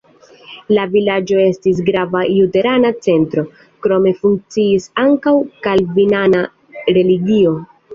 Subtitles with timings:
[0.77, 3.45] La vilaĝo estis grava luterana centro,
[3.87, 5.39] krome funkciis ankaŭ
[5.71, 6.47] kalvinana
[6.99, 7.59] religio.